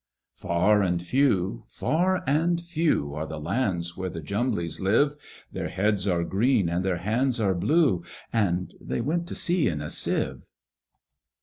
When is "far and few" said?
0.33-1.65, 1.69-3.13